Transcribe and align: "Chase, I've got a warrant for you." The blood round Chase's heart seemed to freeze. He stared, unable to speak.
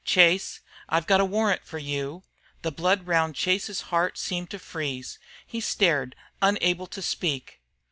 "Chase, 0.03 0.61
I've 0.89 1.05
got 1.05 1.21
a 1.21 1.25
warrant 1.25 1.63
for 1.63 1.77
you." 1.77 2.23
The 2.63 2.71
blood 2.71 3.05
round 3.05 3.35
Chase's 3.35 3.81
heart 3.93 4.17
seemed 4.17 4.49
to 4.49 4.57
freeze. 4.57 5.19
He 5.45 5.61
stared, 5.61 6.15
unable 6.41 6.87
to 6.87 7.03
speak. 7.03 7.61